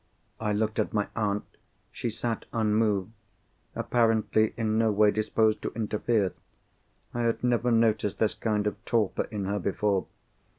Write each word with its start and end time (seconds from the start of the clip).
I 0.39 0.51
looked 0.51 0.79
at 0.79 0.95
my 0.95 1.09
aunt. 1.15 1.43
She 1.91 2.09
sat 2.09 2.45
unmoved; 2.51 3.11
apparently 3.75 4.51
in 4.57 4.79
no 4.79 4.91
way 4.91 5.11
disposed 5.11 5.61
to 5.61 5.73
interfere. 5.75 6.33
I 7.13 7.21
had 7.21 7.43
never 7.43 7.69
noticed 7.69 8.17
this 8.17 8.33
kind 8.33 8.65
of 8.65 8.83
torpor 8.83 9.25
in 9.29 9.45
her 9.45 9.59
before. 9.59 10.07